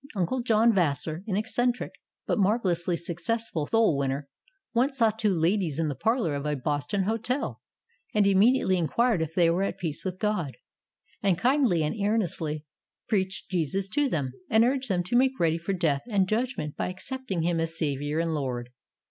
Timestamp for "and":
8.11-8.25, 11.21-11.37, 11.83-11.95, 14.49-14.63, 16.09-16.27, 18.19-18.33